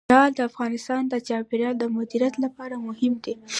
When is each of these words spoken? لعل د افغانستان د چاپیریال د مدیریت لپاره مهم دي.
لعل 0.11 0.31
د 0.35 0.39
افغانستان 0.49 1.01
د 1.07 1.15
چاپیریال 1.27 1.75
د 1.79 1.83
مدیریت 1.95 2.35
لپاره 2.45 2.75
مهم 2.87 3.13
دي. 3.23 3.33